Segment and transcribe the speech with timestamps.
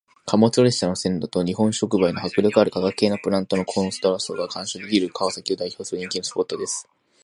[0.25, 6.89] 貨物列車の線路と日本触媒の迫力ある化学系のプラントのコントラストが鑑賞できる川崎を代表する人気のスポットです。